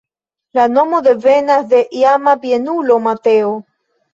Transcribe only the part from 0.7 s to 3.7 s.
nomo devenas de iama bienulo Mateo.